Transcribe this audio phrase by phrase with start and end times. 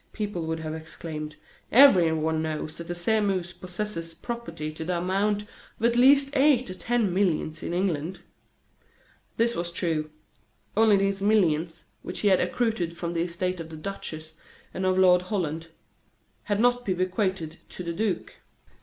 [0.13, 1.35] people would have exclaimed,
[1.71, 6.73] "everyone knows that the Sairmeuse possesses property to the amount of at least eight or
[6.73, 8.21] ten millions, in England."
[9.37, 10.09] This was true.
[10.75, 14.33] Only these millions, which had accrued from the estate of the duchess
[14.73, 15.67] and of Lord Holland,
[16.45, 18.37] had not been bequeathed to the duke.